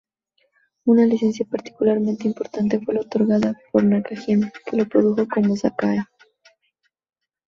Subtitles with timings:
[0.83, 6.03] Una licencia particularmente importante fue la otorgada a Nakajima, que lo produjo como Sakae.